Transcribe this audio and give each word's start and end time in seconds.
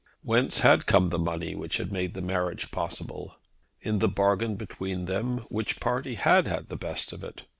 Whence 0.23 0.61
had 0.61 0.87
come 0.87 1.09
the 1.11 1.19
money 1.19 1.53
which 1.53 1.77
had 1.77 1.91
made 1.91 2.15
the 2.15 2.23
marriage 2.23 2.71
possible? 2.71 3.35
In 3.81 3.99
the 3.99 4.07
bargain 4.07 4.55
between 4.55 5.05
them 5.05 5.45
which 5.49 5.79
party 5.79 6.15
had 6.15 6.47
had 6.47 6.69
the 6.69 6.75
best 6.75 7.13
of 7.13 7.23
it? 7.23 7.43